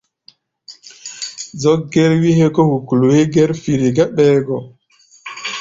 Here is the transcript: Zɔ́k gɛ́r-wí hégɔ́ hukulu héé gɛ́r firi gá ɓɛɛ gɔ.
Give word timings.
Zɔ́k 1.61 1.81
gɛ́r-wí 1.91 2.29
hégɔ́ 2.39 2.65
hukulu 2.69 3.07
héé 3.15 3.25
gɛ́r 3.33 3.51
firi 3.61 3.87
gá 3.95 4.05
ɓɛɛ 4.15 4.37
gɔ. 4.45 4.57